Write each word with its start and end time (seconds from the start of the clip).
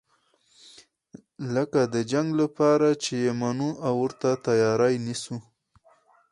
لکه 1.55 1.81
د 1.93 1.95
جنګ 2.11 2.27
لپاره 2.41 2.87
چې 3.03 3.13
یې 3.23 3.31
منو 3.41 3.69
او 3.87 3.93
ورته 4.03 4.29
تیاری 4.45 4.95
نیسو. 5.05 5.37